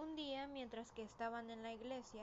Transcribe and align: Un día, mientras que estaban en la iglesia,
Un 0.00 0.14
día, 0.14 0.46
mientras 0.46 0.92
que 0.92 1.02
estaban 1.02 1.50
en 1.50 1.64
la 1.64 1.72
iglesia, 1.72 2.22